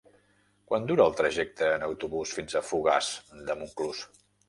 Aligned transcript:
Quant 0.71 0.87
dura 0.91 1.05
el 1.09 1.13
trajecte 1.19 1.69
en 1.75 1.87
autobús 1.89 2.35
fins 2.41 2.59
a 2.59 2.65
Fogars 2.73 3.15
de 3.39 3.63
Montclús? 3.65 4.07